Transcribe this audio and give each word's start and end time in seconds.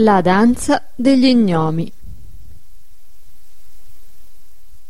La 0.00 0.20
danza 0.20 0.90
degli 0.94 1.34
gnomi. 1.34 1.92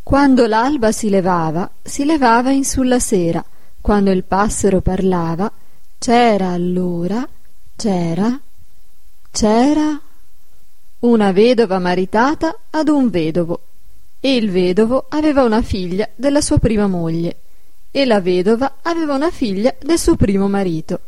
Quando 0.02 0.46
l'alba 0.46 0.93
si 0.93 1.08
levava, 1.08 1.70
si 1.82 2.04
levava 2.04 2.50
in 2.50 2.62
sulla 2.62 2.98
sera, 2.98 3.43
quando 3.80 4.11
il 4.11 4.25
passero 4.25 4.82
parlava, 4.82 5.50
c'era 5.96 6.50
allora, 6.50 7.26
c'era, 7.75 8.39
c'era 9.30 9.99
una 10.99 11.32
vedova 11.32 11.79
maritata 11.79 12.54
ad 12.68 12.88
un 12.88 13.08
vedovo, 13.08 13.63
e 14.21 14.36
il 14.36 14.50
vedovo 14.50 15.07
aveva 15.08 15.43
una 15.43 15.63
figlia 15.63 16.07
della 16.16 16.43
sua 16.43 16.58
prima 16.58 16.86
moglie, 16.86 17.40
e 17.90 18.04
la 18.04 18.21
vedova 18.21 18.80
aveva 18.82 19.14
una 19.14 19.30
figlia 19.30 19.75
del 19.80 19.99
suo 19.99 20.16
primo 20.16 20.49
marito. 20.49 21.00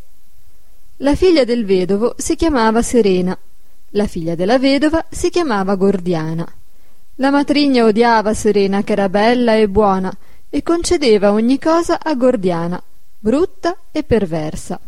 La 1.02 1.14
figlia 1.14 1.44
del 1.44 1.66
vedovo 1.66 2.14
si 2.16 2.34
chiamava 2.34 2.80
Serena 2.80 3.36
la 3.90 4.06
figlia 4.06 4.34
della 4.34 4.58
vedova 4.58 5.04
si 5.08 5.30
chiamava 5.30 5.74
Gordiana. 5.74 6.46
La 7.16 7.30
matrigna 7.30 7.84
odiava 7.84 8.34
Serena, 8.34 8.82
che 8.82 8.92
era 8.92 9.08
bella 9.08 9.54
e 9.54 9.68
buona, 9.68 10.16
e 10.48 10.62
concedeva 10.62 11.32
ogni 11.32 11.58
cosa 11.58 11.98
a 12.00 12.14
Gordiana, 12.14 12.82
brutta 13.18 13.76
e 13.90 14.02
perversa. 14.02 14.80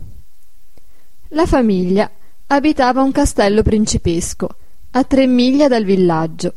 La 1.28 1.46
famiglia 1.46 2.10
abitava 2.46 3.02
un 3.02 3.12
castello 3.12 3.62
principesco, 3.62 4.48
a 4.92 5.04
tre 5.04 5.26
miglia 5.26 5.68
dal 5.68 5.84
villaggio, 5.84 6.54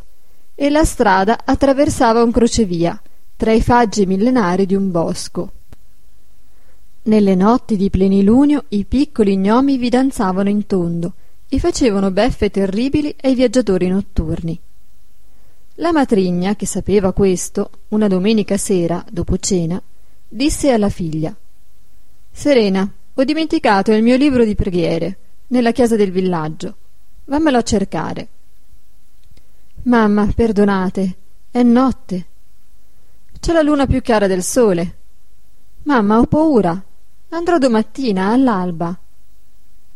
e 0.54 0.70
la 0.70 0.86
strada 0.86 1.40
attraversava 1.44 2.24
un 2.24 2.32
crocevia, 2.32 3.02
tra 3.36 3.52
i 3.52 3.62
faggi 3.62 4.06
millenari 4.06 4.66
di 4.66 4.76
un 4.76 4.92
bosco. 4.92 5.52
Nelle 7.04 7.36
notti 7.36 7.76
di 7.76 7.90
plenilunio 7.90 8.66
i 8.70 8.86
piccoli 8.86 9.36
gnomi 9.38 9.78
vi 9.78 9.90
danzavano 9.90 10.50
in 10.50 10.66
tondo, 10.66 11.14
e 11.48 11.60
facevano 11.60 12.12
beffe 12.12 12.50
terribili 12.50 13.16
ai 13.22 13.36
viaggiatori 13.36 13.88
notturni. 13.88 14.60
La 15.76 15.92
matrigna, 15.92 16.56
che 16.56 16.66
sapeva 16.66 17.12
questo, 17.12 17.70
una 17.90 18.08
domenica 18.08 18.58
sera, 18.58 19.04
dopo 19.10 19.38
cena, 19.38 19.82
disse 20.28 20.72
alla 20.72 20.90
figlia 20.90 21.36
Serena, 22.32 22.90
ho 23.14 23.24
dimenticato 23.24 23.94
il 23.94 24.04
mio 24.04 24.18
libro 24.18 24.44
di 24.44 24.56
preghiere 24.56 25.18
nella 25.48 25.72
chiesa 25.72 25.96
del 25.96 26.12
villaggio. 26.12 26.76
Vammelo 27.26 27.58
a 27.58 27.64
cercare. 27.64 28.28
Mamma, 29.84 30.30
perdonate, 30.36 31.16
è 31.50 31.64
notte. 31.64 32.26
C'è 33.40 33.54
la 33.54 33.62
luna 33.62 33.88
più 33.88 34.02
chiara 34.02 34.28
del 34.28 34.44
sole. 34.44 34.98
Mamma, 35.84 36.20
ho 36.20 36.26
paura. 36.26 36.84
Andrò 37.30 37.58
domattina 37.58 38.32
all'alba. 38.32 38.98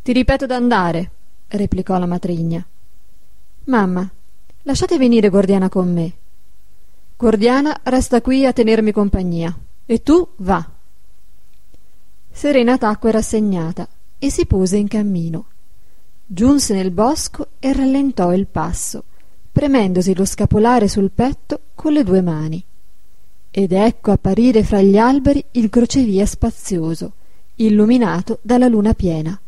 Ti 0.02 0.14
ripeto 0.14 0.46
d'andare 0.46 1.12
replicò 1.50 1.98
la 1.98 2.06
matrigna. 2.06 2.66
Mamma, 3.66 4.10
lasciate 4.64 4.98
venire 4.98 5.30
Gordiana 5.30 5.70
con 5.70 5.92
me. 5.92 6.14
Gordiana 7.18 7.80
resta 7.84 8.22
qui 8.22 8.46
a 8.46 8.54
tenermi 8.54 8.92
compagnia. 8.92 9.56
E 9.86 10.04
tu 10.04 10.28
va. 10.38 10.68
Serena 12.32 12.78
tacque 12.78 13.12
rassegnata 13.12 13.88
e 14.18 14.30
si 14.30 14.46
pose 14.46 14.78
in 14.78 14.88
cammino. 14.88 15.46
Giunse 16.26 16.74
nel 16.74 16.92
bosco 16.92 17.48
e 17.60 17.74
rallentò 17.74 18.34
il 18.34 18.46
passo, 18.46 19.04
premendosi 19.52 20.16
lo 20.16 20.26
scapolare 20.26 20.88
sul 20.88 21.12
petto 21.12 21.62
con 21.74 21.94
le 21.94 22.04
due 22.04 22.22
mani. 22.22 22.64
Ed 23.52 23.72
ecco 23.72 24.12
apparire 24.12 24.64
fra 24.64 24.82
gli 24.82 24.98
alberi 24.98 25.44
il 25.52 25.70
crocevia 25.70 26.26
spazioso, 26.26 27.14
illuminato 27.56 28.38
dalla 28.44 28.68
luna 28.68 28.94
piena 28.94 29.40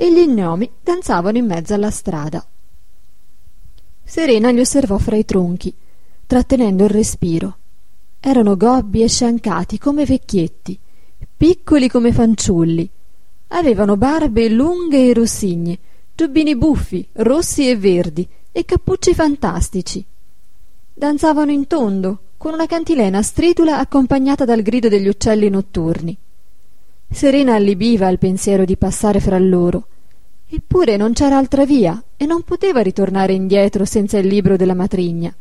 e 0.00 0.10
gli 0.10 0.26
gnomi 0.26 0.70
danzavano 0.80 1.36
in 1.36 1.44
mezzo 1.44 1.74
alla 1.74 1.90
strada. 1.90 2.42
Serena 4.02 4.50
li 4.50 4.60
osservò 4.60 4.96
fra 4.96 5.14
i 5.14 5.26
tronchi, 5.26 5.74
trattenendo 6.26 6.84
il 6.84 6.90
respiro. 6.90 7.56
Erano 8.18 8.56
gobbi 8.56 9.02
e 9.02 9.08
sciancati 9.08 9.76
come 9.76 10.06
vecchietti, 10.06 10.78
piccoli 11.36 11.90
come 11.90 12.14
fanciulli. 12.14 12.88
Avevano 13.48 13.98
barbe 13.98 14.48
lunghe 14.48 15.10
e 15.10 15.12
rossigne, 15.12 15.78
giubbini 16.14 16.56
buffi, 16.56 17.06
rossi 17.16 17.68
e 17.68 17.76
verdi, 17.76 18.26
e 18.52 18.64
cappucci 18.64 19.12
fantastici. 19.12 20.02
Danzavano 20.94 21.50
in 21.50 21.66
tondo, 21.66 22.20
con 22.38 22.54
una 22.54 22.64
cantilena 22.64 23.20
stridula 23.20 23.78
accompagnata 23.78 24.46
dal 24.46 24.62
grido 24.62 24.88
degli 24.88 25.08
uccelli 25.08 25.50
notturni. 25.50 26.16
Serena 27.12 27.56
allibiva 27.56 28.06
al 28.06 28.18
pensiero 28.18 28.64
di 28.64 28.76
passare 28.76 29.20
fra 29.20 29.36
loro. 29.38 29.86
Eppure 30.48 30.96
non 30.96 31.12
c'era 31.12 31.36
altra 31.36 31.66
via 31.66 32.02
e 32.16 32.24
non 32.24 32.42
poteva 32.42 32.80
ritornare 32.80 33.32
indietro 33.32 33.84
senza 33.84 34.16
il 34.16 34.28
libro 34.28 34.56
della 34.56 34.74
matrigna. 34.74 35.34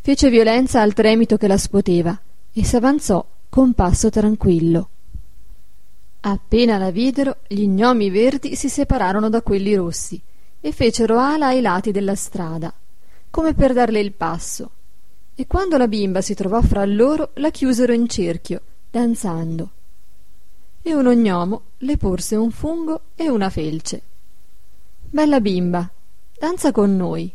Fece 0.00 0.30
violenza 0.30 0.80
al 0.80 0.94
tremito 0.94 1.36
che 1.36 1.48
la 1.48 1.58
scuoteva 1.58 2.18
e 2.52 2.64
s'avanzò 2.64 3.24
con 3.48 3.74
passo 3.74 4.08
tranquillo. 4.08 4.88
Appena 6.20 6.78
la 6.78 6.90
videro, 6.90 7.38
gli 7.48 7.66
gnomi 7.66 8.08
verdi 8.08 8.54
si 8.54 8.68
separarono 8.68 9.28
da 9.28 9.42
quelli 9.42 9.74
rossi 9.74 10.20
e 10.60 10.72
fecero 10.72 11.18
ala 11.18 11.48
ai 11.48 11.60
lati 11.60 11.90
della 11.90 12.14
strada, 12.14 12.72
come 13.30 13.52
per 13.52 13.72
darle 13.72 14.00
il 14.00 14.12
passo. 14.12 14.70
E 15.34 15.46
quando 15.46 15.76
la 15.76 15.88
bimba 15.88 16.20
si 16.20 16.34
trovò 16.34 16.62
fra 16.62 16.84
loro, 16.84 17.30
la 17.34 17.50
chiusero 17.50 17.92
in 17.92 18.08
cerchio, 18.08 18.62
danzando 18.90 19.70
e 20.88 20.94
uno 20.94 21.12
gnomo 21.12 21.62
le 21.78 21.98
porse 21.98 22.34
un 22.34 22.50
fungo 22.50 23.00
e 23.14 23.28
una 23.28 23.50
felce. 23.50 24.00
Bella 25.10 25.38
bimba, 25.38 25.90
danza 26.38 26.72
con 26.72 26.96
noi. 26.96 27.30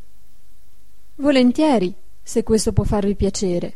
Volentieri, 1.16 1.94
se 2.22 2.42
questo 2.42 2.74
può 2.74 2.84
farvi 2.84 3.16
piacere. 3.16 3.75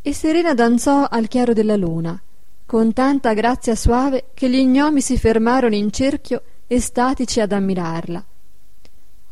E 0.00 0.14
Serena 0.14 0.54
danzò 0.54 1.06
al 1.10 1.28
chiaro 1.28 1.52
della 1.52 1.76
luna, 1.76 2.18
con 2.64 2.94
tanta 2.94 3.34
grazia 3.34 3.74
suave 3.74 4.28
che 4.32 4.48
gli 4.48 4.64
gnomi 4.64 5.02
si 5.02 5.18
fermarono 5.18 5.74
in 5.74 5.92
cerchio 5.92 6.42
estatici 6.66 7.40
ad 7.40 7.52
ammirarla. 7.52 8.24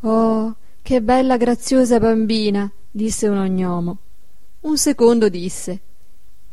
Oh, 0.01 0.55
che 0.83 1.01
bella 1.01 1.37
graziosa 1.37 1.99
bambina, 1.99 2.71
disse 2.91 3.27
uno 3.27 3.45
gnomo. 3.47 3.97
Un 4.61 4.77
secondo 4.77 5.27
disse 5.27 5.81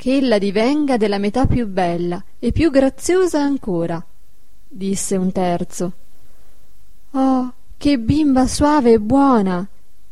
che 0.02 0.16
ella 0.16 0.38
divenga 0.38 0.96
della 0.96 1.18
metà 1.18 1.46
più 1.46 1.68
bella 1.68 2.20
e 2.40 2.50
più 2.50 2.72
graziosa 2.72 3.40
ancora 3.40 4.04
disse 4.66 5.14
un 5.14 5.30
terzo. 5.30 5.92
Oh 7.12 7.52
che 7.76 7.98
bimba 8.00 8.48
suave 8.48 8.94
e 8.94 8.98
buona! 8.98 9.64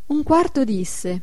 Un 0.07 0.23
quarto 0.23 0.63
disse 0.63 1.23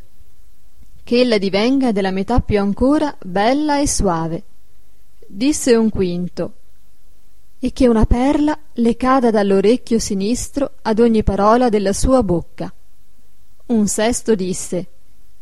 che 1.01 1.21
ella 1.21 1.37
divenga 1.37 1.93
della 1.93 2.11
metà 2.11 2.41
più 2.41 2.59
ancora 2.59 3.15
bella 3.23 3.79
e 3.79 3.87
suave. 3.87 4.43
Disse 5.25 5.73
un 5.73 5.89
quinto 5.89 6.53
e 7.59 7.71
che 7.71 7.87
una 7.87 8.05
perla 8.05 8.59
le 8.73 8.97
cada 8.97 9.31
dall'orecchio 9.31 9.97
sinistro 9.97 10.73
ad 10.81 10.99
ogni 10.99 11.23
parola 11.23 11.69
della 11.69 11.93
sua 11.93 12.21
bocca. 12.21 12.69
Un 13.67 13.87
sesto 13.87 14.35
disse 14.35 14.87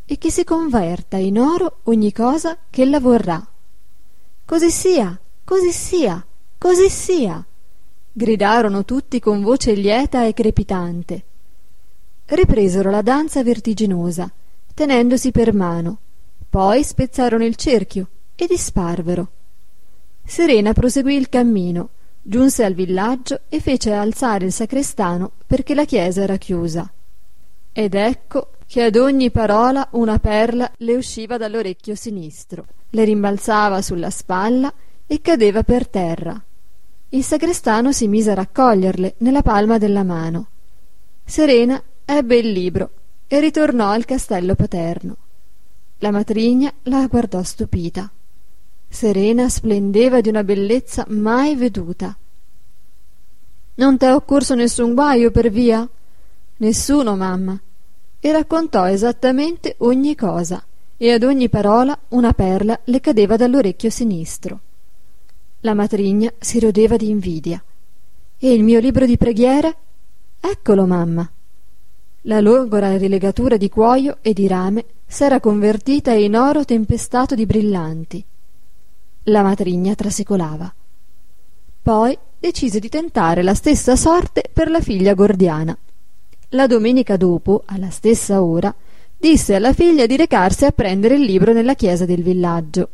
e 0.06 0.18
che 0.18 0.30
si 0.30 0.44
converta 0.44 1.16
in 1.16 1.38
oro 1.38 1.80
ogni 1.84 2.12
cosa 2.12 2.56
che 2.70 2.82
ella 2.82 3.00
vorrà. 3.00 3.44
Così 4.44 4.70
sia, 4.70 5.18
così 5.44 5.72
sia, 5.72 6.24
così 6.56 6.88
sia, 6.88 7.44
gridarono 8.12 8.84
tutti 8.84 9.18
con 9.18 9.42
voce 9.42 9.74
lieta 9.74 10.24
e 10.24 10.32
crepitante. 10.32 11.24
Ripresero 12.24 12.90
la 12.90 13.02
danza 13.02 13.42
vertiginosa, 13.42 14.30
tenendosi 14.72 15.32
per 15.32 15.52
mano, 15.52 15.98
poi 16.48 16.84
spezzarono 16.84 17.44
il 17.44 17.56
cerchio 17.56 18.08
e 18.36 18.46
disparvero. 18.46 19.28
Serena 20.24 20.72
proseguì 20.72 21.16
il 21.16 21.28
cammino, 21.28 21.88
giunse 22.22 22.64
al 22.64 22.74
villaggio 22.74 23.40
e 23.48 23.60
fece 23.60 23.92
alzare 23.92 24.46
il 24.46 24.52
sacrestano 24.52 25.32
perché 25.46 25.74
la 25.74 25.84
chiesa 25.84 26.22
era 26.22 26.36
chiusa. 26.36 26.90
Ed 27.72 27.94
ecco 27.94 28.50
che 28.66 28.82
ad 28.82 28.96
ogni 28.96 29.30
parola 29.30 29.88
una 29.92 30.18
perla 30.18 30.70
le 30.78 30.96
usciva 30.96 31.36
dall'orecchio 31.36 31.94
sinistro, 31.94 32.66
le 32.90 33.04
rimbalzava 33.04 33.80
sulla 33.80 34.10
spalla 34.10 34.72
e 35.06 35.20
cadeva 35.20 35.62
per 35.62 35.86
terra. 35.86 36.40
Il 37.10 37.22
sagrestano 37.22 37.92
si 37.92 38.08
mise 38.08 38.32
a 38.32 38.34
raccoglierle 38.34 39.14
nella 39.18 39.42
palma 39.42 39.78
della 39.78 40.02
mano. 40.02 40.48
Serena 41.24 41.80
ebbe 42.04 42.36
il 42.36 42.50
libro 42.50 42.90
e 43.28 43.38
ritornò 43.38 43.90
al 43.90 44.04
castello 44.04 44.56
paterno. 44.56 45.16
La 45.98 46.10
matrigna 46.10 46.72
la 46.82 47.06
guardò 47.06 47.42
stupita. 47.42 48.10
Serena 48.88 49.48
splendeva 49.48 50.20
di 50.20 50.28
una 50.28 50.44
bellezza 50.44 51.04
mai 51.08 51.54
veduta. 51.54 52.16
Non 53.76 53.96
t'è 53.96 54.12
occorso 54.12 54.54
nessun 54.54 54.94
guaio 54.94 55.30
per 55.30 55.50
via? 55.50 55.88
Nessuno, 56.58 57.16
mamma 57.16 57.60
e 58.26 58.32
raccontò 58.32 58.88
esattamente 58.88 59.76
ogni 59.78 60.16
cosa, 60.16 60.60
e 60.96 61.12
ad 61.12 61.22
ogni 61.22 61.48
parola 61.48 61.96
una 62.08 62.32
perla 62.32 62.80
le 62.82 62.98
cadeva 62.98 63.36
dall'orecchio 63.36 63.88
sinistro. 63.88 64.60
La 65.60 65.74
matrigna 65.74 66.32
si 66.36 66.58
rodeva 66.58 66.96
di 66.96 67.08
invidia. 67.08 67.62
E 68.36 68.52
il 68.52 68.64
mio 68.64 68.80
libro 68.80 69.06
di 69.06 69.16
preghiere? 69.16 69.76
Eccolo, 70.40 70.86
mamma. 70.86 71.30
La 72.22 72.40
logora 72.40 72.96
rilegatura 72.96 73.56
di 73.56 73.68
cuoio 73.68 74.18
e 74.22 74.32
di 74.32 74.48
rame 74.48 74.84
s'era 75.06 75.38
convertita 75.38 76.10
in 76.10 76.34
oro 76.34 76.64
tempestato 76.64 77.36
di 77.36 77.46
brillanti. 77.46 78.24
La 79.26 79.42
matrigna 79.42 79.94
trasecolava. 79.94 80.74
Poi 81.80 82.18
decise 82.40 82.80
di 82.80 82.88
tentare 82.88 83.44
la 83.44 83.54
stessa 83.54 83.94
sorte 83.94 84.50
per 84.52 84.68
la 84.68 84.80
figlia 84.80 85.14
gordiana. 85.14 85.78
La 86.56 86.66
domenica 86.66 87.18
dopo, 87.18 87.64
alla 87.66 87.90
stessa 87.90 88.42
ora, 88.42 88.74
disse 89.14 89.54
alla 89.54 89.74
figlia 89.74 90.06
di 90.06 90.16
recarsi 90.16 90.64
a 90.64 90.72
prendere 90.72 91.16
il 91.16 91.20
libro 91.20 91.52
nella 91.52 91.74
chiesa 91.74 92.06
del 92.06 92.22
villaggio. 92.22 92.88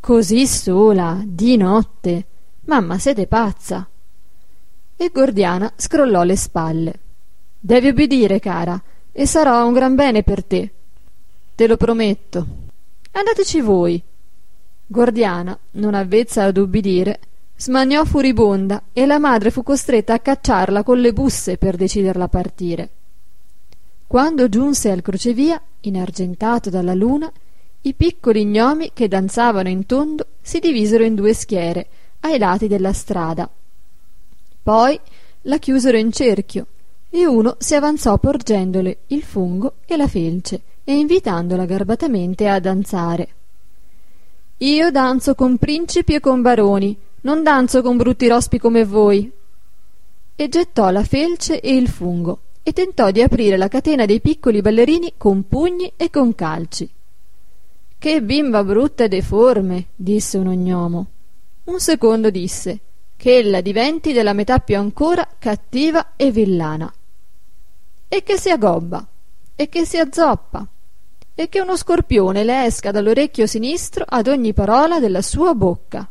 Così 0.00 0.46
sola, 0.46 1.20
di 1.26 1.58
notte. 1.58 2.24
Mamma, 2.64 2.98
siete 2.98 3.26
pazza. 3.26 3.86
E 4.96 5.10
Gordiana 5.12 5.74
scrollò 5.76 6.22
le 6.22 6.36
spalle. 6.36 6.94
Devi 7.60 7.88
obbedire, 7.88 8.40
cara, 8.40 8.82
e 9.12 9.26
sarò 9.26 9.66
un 9.66 9.74
gran 9.74 9.94
bene 9.94 10.22
per 10.22 10.42
te. 10.42 10.72
Te 11.54 11.66
lo 11.66 11.76
prometto. 11.76 12.46
Andateci 13.12 13.60
voi. 13.60 14.02
Gordiana, 14.86 15.58
non 15.72 15.92
avvezza 15.92 16.44
ad 16.44 16.56
ubbidire, 16.56 17.20
smaniò 17.56 18.04
furibonda 18.04 18.84
e 18.92 19.06
la 19.06 19.18
madre 19.18 19.50
fu 19.50 19.62
costretta 19.62 20.14
a 20.14 20.18
cacciarla 20.18 20.82
con 20.82 21.00
le 21.00 21.12
busse 21.12 21.56
per 21.56 21.76
deciderla 21.76 22.24
a 22.24 22.28
partire. 22.28 22.90
Quando 24.06 24.48
giunse 24.48 24.90
al 24.90 25.02
crocevia, 25.02 25.60
inargentato 25.80 26.70
dalla 26.70 26.94
luna, 26.94 27.30
i 27.82 27.94
piccoli 27.94 28.44
gnomi 28.44 28.90
che 28.94 29.08
danzavano 29.08 29.68
in 29.68 29.86
tondo 29.86 30.26
si 30.40 30.58
divisero 30.58 31.04
in 31.04 31.14
due 31.14 31.34
schiere 31.34 31.86
ai 32.20 32.38
lati 32.38 32.68
della 32.68 32.92
strada. 32.92 33.48
Poi 34.62 34.98
la 35.42 35.58
chiusero 35.58 35.96
in 35.96 36.10
cerchio 36.10 36.66
e 37.10 37.26
uno 37.26 37.56
si 37.58 37.74
avanzò 37.74 38.16
porgendole 38.18 38.98
il 39.08 39.22
fungo 39.22 39.74
e 39.84 39.96
la 39.96 40.08
felce 40.08 40.62
e 40.84 40.96
invitandola 40.96 41.64
garbatamente 41.64 42.48
a 42.48 42.58
danzare. 42.58 43.28
Io 44.58 44.90
danzo 44.90 45.34
con 45.34 45.58
principi 45.58 46.14
e 46.14 46.20
con 46.20 46.40
baroni, 46.40 46.96
non 47.24 47.42
danzo 47.42 47.80
con 47.80 47.96
brutti 47.96 48.28
rospi 48.28 48.58
come 48.58 48.84
voi. 48.84 49.30
E 50.36 50.48
gettò 50.48 50.90
la 50.90 51.04
felce 51.04 51.60
e 51.60 51.74
il 51.74 51.88
fungo 51.88 52.40
e 52.62 52.72
tentò 52.72 53.10
di 53.10 53.22
aprire 53.22 53.56
la 53.56 53.68
catena 53.68 54.04
dei 54.04 54.20
piccoli 54.20 54.60
ballerini 54.60 55.14
con 55.16 55.46
pugni 55.48 55.92
e 55.96 56.10
con 56.10 56.34
calci. 56.34 56.88
Che 57.98 58.22
bimba 58.22 58.62
brutta 58.62 59.04
e 59.04 59.08
deforme, 59.08 59.86
disse 59.94 60.36
un 60.36 60.48
ognomo. 60.48 61.06
Un 61.64 61.80
secondo 61.80 62.28
disse 62.28 62.80
che 63.16 63.38
ella 63.38 63.62
diventi 63.62 64.12
della 64.12 64.34
metà 64.34 64.58
più 64.58 64.76
ancora 64.76 65.26
cattiva 65.38 66.12
e 66.16 66.30
villana. 66.30 66.92
E 68.06 68.22
che 68.22 68.36
sia 68.36 68.58
gobba, 68.58 69.06
e 69.56 69.68
che 69.70 69.86
sia 69.86 70.08
zoppa, 70.10 70.66
e 71.34 71.48
che 71.48 71.60
uno 71.60 71.76
scorpione 71.76 72.44
le 72.44 72.66
esca 72.66 72.90
dall'orecchio 72.90 73.46
sinistro 73.46 74.04
ad 74.06 74.26
ogni 74.26 74.52
parola 74.52 75.00
della 75.00 75.22
sua 75.22 75.54
bocca 75.54 76.06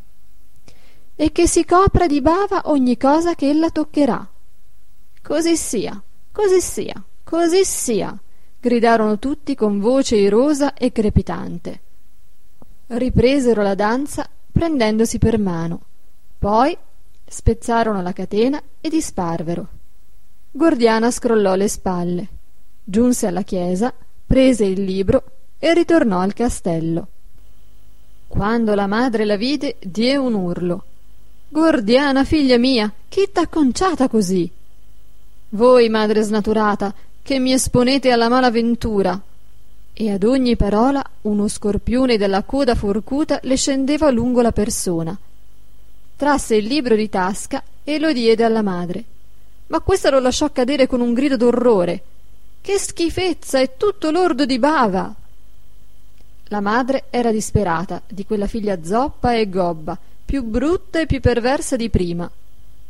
e 1.15 1.31
che 1.31 1.48
si 1.48 1.63
copra 1.65 2.07
di 2.07 2.21
bava 2.21 2.63
ogni 2.65 2.98
cosa 2.98 3.36
che 3.36 3.50
ella 3.50 3.69
toccherà. 3.69 4.27
Così 5.21 5.56
sia, 5.56 6.01
così 6.31 6.60
sia, 6.60 7.01
così 7.24 7.63
sia, 7.63 8.18
gridarono 8.60 9.19
tutti 9.19 9.56
con 9.56 9.80
voce 9.80 10.15
irosa 10.15 10.74
e 10.74 10.92
crepitante. 10.92 11.81
Ripresero 12.88 13.62
la 13.62 13.75
danza 13.75 14.27
prendendosi 14.51 15.18
per 15.19 15.39
mano, 15.39 15.81
poi 16.38 16.77
spezzarono 17.25 18.01
la 18.01 18.13
catena 18.13 18.62
e 18.81 18.89
disparvero. 18.89 19.68
Gordiana 20.51 21.09
scrollò 21.09 21.56
le 21.56 21.68
spalle, 21.68 22.27
giunse 22.83 23.27
alla 23.27 23.44
chiesa, 23.44 23.94
prese 24.25 24.66
il 24.66 24.83
libro 24.83 25.24
e 25.57 25.74
ritornò 25.74 26.19
al 26.19 26.33
castello. 26.33 27.07
Quando 28.27 28.75
la 28.75 28.88
madre 28.88 29.25
la 29.25 29.36
vide, 29.36 29.77
diè 29.80 30.16
un 30.16 30.33
urlo 30.33 30.86
Gordiana, 31.54 32.24
figlia 32.24 32.58
mia, 32.58 32.92
chi 33.08 33.30
t'ha 33.32 33.46
conciata 33.46 34.08
così? 34.08 34.50
Voi, 35.50 35.88
madre 35.88 36.24
snaturata, 36.24 36.92
che 37.22 37.38
mi 37.38 37.54
esponete 37.54 38.10
alla 38.10 38.28
mala 38.28 38.50
ventura. 38.50 39.22
E 39.94 40.12
ad 40.12 40.24
ogni 40.24 40.56
parola 40.56 41.08
uno 41.22 41.48
scorpione 41.48 42.18
dalla 42.18 42.42
coda 42.42 42.74
forcuta 42.74 43.40
le 43.44 43.56
scendeva 43.56 44.10
lungo 44.10 44.42
la 44.42 44.52
persona. 44.52 45.16
Trasse 46.16 46.56
il 46.56 46.66
libro 46.66 46.96
di 46.96 47.08
tasca 47.08 47.62
e 47.84 48.00
lo 48.00 48.12
diede 48.12 48.44
alla 48.44 48.64
madre. 48.64 49.04
Ma 49.68 49.80
questa 49.82 50.10
lo 50.10 50.18
lasciò 50.18 50.52
cadere 50.52 50.88
con 50.88 51.02
un 51.02 51.14
grido 51.14 51.38
d'orrore. 51.38 52.02
Che 52.62 52.80
schifezza! 52.80 53.60
È 53.60 53.78
tutto 53.78 54.10
lordo 54.10 54.48
di 54.48 54.58
bava! 54.58 55.14
La 56.46 56.62
madre 56.62 57.04
era 57.12 57.32
disperata 57.32 58.02
di 58.08 58.26
quella 58.26 58.48
figlia 58.48 58.84
zoppa 58.84 59.36
e 59.36 59.48
gobba 59.48 59.96
più 60.25 60.44
brutta 60.44 61.00
e 61.00 61.06
più 61.06 61.20
perversa 61.20 61.75
di 61.75 61.90
prima, 61.90 62.30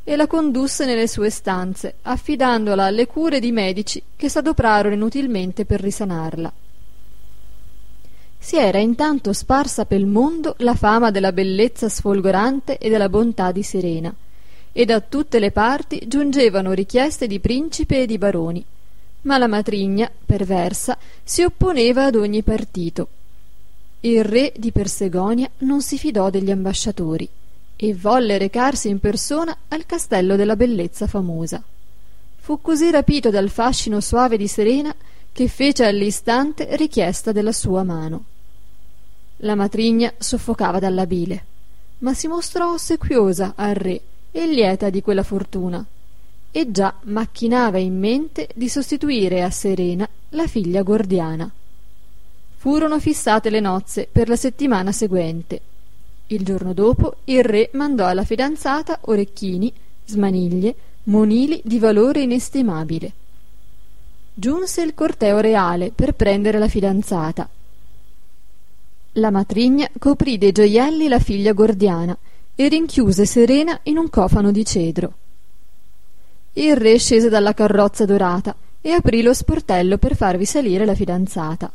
e 0.04 0.16
la 0.16 0.28
condusse 0.28 0.86
nelle 0.86 1.08
sue 1.08 1.30
stanze, 1.30 1.96
affidandola 2.02 2.86
alle 2.86 3.08
cure 3.08 3.40
di 3.40 3.52
medici 3.52 4.02
che 4.16 4.30
s'adoprarono 4.30 4.96
inutilmente 4.96 5.66
per 5.66 5.80
risanarla. 5.80 6.52
Si 8.38 8.58
era 8.58 8.78
intanto 8.78 9.32
sparsa 9.32 9.86
pel 9.86 10.06
mondo 10.06 10.56
la 10.60 10.76
fama 10.76 11.12
della 11.12 11.32
bellezza 11.32 11.88
sfolgorante 11.88 12.78
e 12.78 12.90
della 12.90 13.08
bontà 13.08 13.54
di 13.54 13.64
Serena, 13.64 14.14
e 14.74 14.86
da 14.86 15.00
tutte 15.00 15.40
le 15.40 15.52
parti 15.52 16.02
giungevano 16.08 16.74
richieste 16.74 17.28
di 17.28 17.40
principe 17.40 18.02
e 18.02 18.06
di 18.06 18.18
baroni, 18.18 18.64
ma 19.22 19.38
la 19.38 19.48
matrigna, 19.48 20.12
perversa, 20.26 20.98
si 21.24 21.44
opponeva 21.44 22.06
ad 22.06 22.16
ogni 22.16 22.44
partito 22.44 23.08
il 24.06 24.24
re 24.26 24.52
di 24.58 24.72
Persegonia 24.74 25.50
non 25.60 25.82
si 25.82 25.98
fidò 25.98 26.30
degli 26.30 26.52
ambasciatori 26.52 27.28
e 27.78 27.94
volle 27.96 28.38
recarsi 28.38 28.90
in 28.90 29.00
persona 29.00 29.56
al 29.70 29.86
castello 29.86 30.36
della 30.36 30.58
bellezza 30.58 31.08
famosa. 31.08 31.64
Fu 32.36 32.60
così 32.60 32.92
rapito 32.92 33.30
dal 33.30 33.50
fascino 33.50 34.02
soave 34.02 34.36
di 34.36 34.48
Serena 34.48 34.94
che 35.32 35.48
fece 35.48 35.86
all'istante 35.86 36.76
richiesta 36.76 37.32
della 37.32 37.54
sua 37.54 37.84
mano. 37.84 38.26
La 39.38 39.56
matrigna 39.56 40.14
soffocava 40.18 40.80
dalla 40.80 41.06
bile, 41.06 41.46
ma 42.00 42.14
si 42.14 42.28
mostrò 42.28 42.74
ossequiosa 42.74 43.54
al 43.56 43.74
re 43.74 44.02
e 44.32 44.48
lieta 44.48 44.90
di 44.90 45.02
quella 45.02 45.24
fortuna, 45.24 45.84
e 46.52 46.72
già 46.72 46.94
macchinava 47.04 47.78
in 47.78 47.98
mente 47.98 48.50
di 48.54 48.68
sostituire 48.68 49.44
a 49.44 49.50
Serena 49.50 50.08
la 50.30 50.46
figlia 50.46 50.82
gordiana. 50.82 51.50
Furono 52.64 52.98
fissate 52.98 53.50
le 53.50 53.60
nozze 53.60 54.08
per 54.10 54.30
la 54.30 54.38
settimana 54.38 54.94
seguente. 54.94 55.60
Il 56.28 56.46
giorno 56.46 56.72
dopo 56.72 57.16
il 57.26 57.44
re 57.44 57.70
mandò 57.74 58.06
alla 58.06 58.24
fidanzata 58.24 59.00
orecchini, 59.02 59.70
smaniglie, 60.06 60.74
monili 61.04 61.60
di 61.66 61.78
valore 61.78 62.22
inestimabile. 62.22 63.12
Giunse 64.34 64.82
il 64.82 64.94
corteo 64.94 65.42
reale 65.42 65.92
per 65.94 66.14
prendere 66.14 66.58
la 66.58 66.70
fidanzata. 66.70 67.50
La 69.12 69.30
matrigna 69.30 69.90
coprì 70.00 70.38
dei 70.38 70.54
gioielli 70.54 71.10
la 71.10 71.20
figlia 71.20 71.52
gordiana 71.52 72.18
e 72.56 72.70
rinchiuse 72.70 73.26
Serena 73.26 73.78
in 73.84 73.98
un 73.98 74.10
cofano 74.10 74.54
di 74.54 74.64
cedro. 74.64 75.14
Il 76.54 76.78
re 76.78 76.98
scese 76.98 77.28
dalla 77.28 77.54
carrozza 77.54 78.06
dorata 78.06 78.56
e 78.80 78.92
aprì 78.92 79.22
lo 79.22 79.34
sportello 79.34 79.98
per 79.98 80.16
farvi 80.16 80.46
salire 80.46 80.86
la 80.86 80.96
fidanzata. 80.96 81.70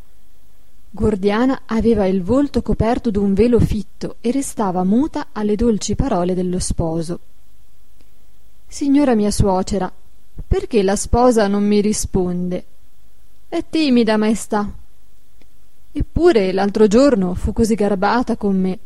Gordiana 0.90 1.62
aveva 1.66 2.07
il 2.07 2.23
volto 2.23 2.62
coperto 2.62 3.11
d'un 3.11 3.35
velo 3.35 3.61
fitto 3.61 4.16
e 4.21 4.30
restava 4.30 4.85
muta 4.85 5.28
alle 5.33 5.54
dolci 5.54 5.95
parole 5.95 6.35
dello 6.35 6.59
sposo. 6.59 7.21
Signora 8.66 9.14
mia 9.14 9.30
suocera, 9.30 9.92
perché 10.47 10.83
la 10.83 10.97
sposa 10.97 11.47
non 11.47 11.66
mi 11.66 11.80
risponde? 11.80 12.64
È 13.49 13.62
timida, 13.68 14.16
maestà. 14.16 14.71
Eppure 15.92 16.52
l'altro 16.52 16.87
giorno 16.87 17.35
fu 17.35 17.52
così 17.52 17.75
garbata 17.75 18.37
con 18.37 18.59
me. 18.59 18.78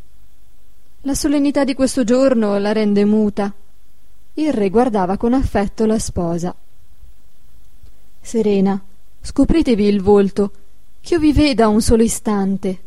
La 1.02 1.14
solennità 1.14 1.64
di 1.64 1.74
questo 1.74 2.04
giorno 2.04 2.58
la 2.58 2.72
rende 2.72 3.04
muta. 3.04 3.52
Il 4.34 4.52
re 4.52 4.70
guardava 4.70 5.16
con 5.16 5.34
affetto 5.34 5.84
la 5.84 5.98
sposa. 5.98 6.54
Serena, 8.20 8.80
scopritevi 9.20 9.84
il 9.84 10.00
volto 10.00 10.52
Ch'io 11.02 11.18
vi 11.18 11.32
veda 11.32 11.66
un 11.66 11.82
solo 11.82 12.04
istante. 12.04 12.78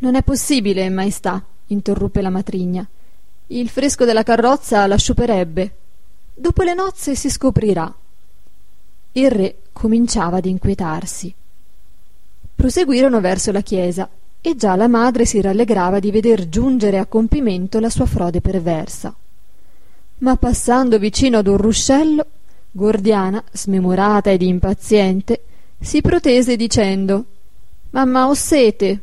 Non 0.00 0.16
è 0.16 0.22
possibile, 0.24 0.90
maestà, 0.90 1.40
interruppe 1.68 2.20
la 2.20 2.28
matrigna. 2.28 2.84
Il 3.46 3.68
fresco 3.68 4.04
della 4.04 4.24
carrozza 4.24 4.84
la 4.88 4.96
sciuperebbe. 4.96 5.74
Dopo 6.34 6.62
le 6.64 6.74
nozze 6.74 7.14
si 7.14 7.30
scoprirà. 7.30 7.94
Il 9.12 9.30
re 9.30 9.56
cominciava 9.72 10.38
ad 10.38 10.46
inquietarsi. 10.46 11.32
Proseguirono 12.52 13.20
verso 13.20 13.52
la 13.52 13.60
chiesa 13.60 14.08
e 14.40 14.56
già 14.56 14.74
la 14.74 14.88
madre 14.88 15.24
si 15.24 15.40
rallegrava 15.40 16.00
di 16.00 16.10
veder 16.10 16.48
giungere 16.48 16.98
a 16.98 17.06
compimento 17.06 17.78
la 17.78 17.90
sua 17.90 18.06
frode 18.06 18.40
perversa. 18.40 19.14
Ma 20.18 20.34
passando 20.34 20.98
vicino 20.98 21.38
ad 21.38 21.46
un 21.46 21.58
ruscello, 21.58 22.26
Gordiana, 22.72 23.42
smemorata 23.52 24.32
ed 24.32 24.42
impaziente, 24.42 25.42
si 25.80 26.00
protese 26.00 26.56
dicendo 26.56 27.24
Mamma 27.90 28.26
ho 28.26 28.34
sete. 28.34 29.00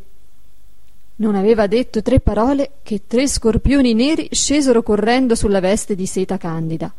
Non 1.17 1.35
aveva 1.35 1.67
detto 1.67 2.01
tre 2.01 2.19
parole 2.19 2.71
che 2.83 3.03
tre 3.07 3.27
scorpioni 3.27 3.93
neri 3.93 4.27
scesero 4.31 4.83
correndo 4.83 5.33
sulla 5.35 5.61
veste 5.61 5.95
di 5.95 6.05
seta 6.05 6.37
candida. 6.37 6.91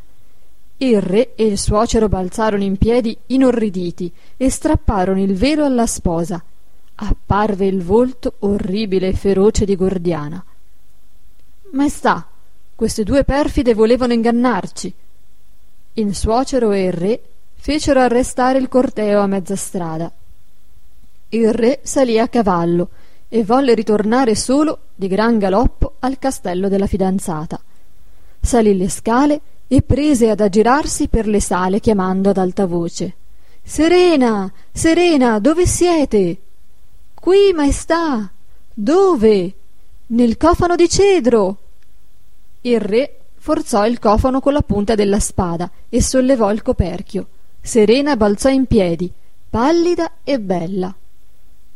Il 0.78 1.02
re 1.02 1.34
e 1.34 1.44
il 1.44 1.58
suocero 1.58 2.08
balzarono 2.08 2.62
in 2.62 2.78
piedi 2.78 3.16
inorriditi 3.26 4.10
e 4.36 4.48
strapparono 4.48 5.20
il 5.20 5.34
velo 5.34 5.64
alla 5.64 5.86
sposa. 5.86 6.42
Apparve 6.94 7.66
il 7.66 7.82
volto 7.82 8.34
orribile 8.40 9.08
e 9.08 9.12
feroce 9.12 9.64
di 9.64 9.76
Gordiana. 9.76 10.42
Maestà, 11.72 12.26
queste 12.74 13.04
due 13.04 13.24
perfide 13.24 13.74
volevano 13.74 14.12
ingannarci. 14.12 14.94
Il 15.94 16.14
suocero 16.14 16.72
e 16.72 16.84
il 16.84 16.92
re 16.92 17.20
fecero 17.62 18.00
arrestare 18.00 18.58
il 18.58 18.66
corteo 18.66 19.20
a 19.20 19.28
mezza 19.28 19.54
strada. 19.54 20.10
Il 21.28 21.52
re 21.52 21.78
salì 21.84 22.18
a 22.18 22.26
cavallo 22.26 22.88
e 23.28 23.44
volle 23.44 23.74
ritornare 23.74 24.34
solo 24.34 24.78
di 24.96 25.06
gran 25.06 25.38
galoppo 25.38 25.94
al 26.00 26.18
castello 26.18 26.68
della 26.68 26.88
fidanzata. 26.88 27.60
Salì 28.40 28.76
le 28.76 28.88
scale 28.88 29.40
e 29.68 29.80
prese 29.82 30.28
ad 30.28 30.40
aggirarsi 30.40 31.06
per 31.06 31.28
le 31.28 31.40
sale 31.40 31.78
chiamando 31.78 32.30
ad 32.30 32.36
alta 32.38 32.66
voce 32.66 33.14
Serena, 33.62 34.52
Serena, 34.72 35.38
dove 35.38 35.64
siete? 35.64 36.36
Qui, 37.14 37.52
maestà. 37.54 38.28
Dove? 38.74 39.54
Nel 40.08 40.36
cofano 40.36 40.74
di 40.74 40.88
cedro. 40.88 41.58
Il 42.62 42.80
re 42.80 43.20
forzò 43.36 43.86
il 43.86 44.00
cofano 44.00 44.40
con 44.40 44.52
la 44.52 44.62
punta 44.62 44.96
della 44.96 45.20
spada 45.20 45.70
e 45.88 46.02
sollevò 46.02 46.50
il 46.50 46.60
coperchio. 46.62 47.28
Serena 47.64 48.16
balzò 48.16 48.48
in 48.48 48.66
piedi, 48.66 49.10
pallida 49.48 50.10
e 50.24 50.40
bella. 50.40 50.92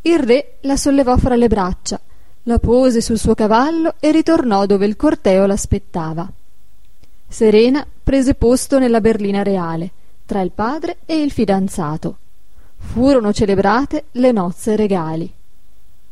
Il 0.03 0.19
re 0.19 0.57
la 0.63 0.77
sollevò 0.77 1.17
fra 1.17 1.37
le 1.37 1.47
braccia, 1.47 2.01
la 2.43 2.59
pose 2.59 3.01
sul 3.01 3.19
suo 3.19 3.35
cavallo 3.35 3.95
e 4.01 4.11
ritornò 4.11 4.67
dove 4.67 4.85
il 4.85 4.97
corteo 4.97 5.47
l'aspettava. 5.47 6.29
Serena 7.29 7.87
prese 8.03 8.35
posto 8.35 8.81
nella 8.81 9.01
berlina 9.01 9.45
reale, 9.45 9.91
tra 10.27 10.41
il 10.41 10.51
padre 10.51 10.99
e 11.07 11.23
il 11.23 11.31
fidanzato. 11.31 12.17
Furono 12.79 13.33
celebrate 13.33 14.07
le 14.13 14.33
nozze 14.33 14.75
regali. 14.75 15.33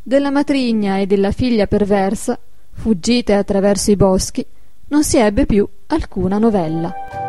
Della 0.00 0.30
matrigna 0.30 0.98
e 0.98 1.06
della 1.06 1.32
figlia 1.32 1.66
perversa, 1.66 2.38
fuggite 2.72 3.34
attraverso 3.34 3.90
i 3.90 3.96
boschi, 3.96 4.46
non 4.88 5.02
si 5.02 5.18
ebbe 5.18 5.46
più 5.46 5.68
alcuna 5.86 6.38
novella. 6.38 7.23